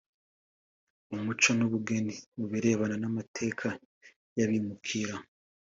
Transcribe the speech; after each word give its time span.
umuco 1.15 1.49
n’ubugeni 1.57 2.15
mu 2.37 2.45
birebana 2.51 2.95
n’amateka 3.01 3.67
y’abimukira 4.37 5.15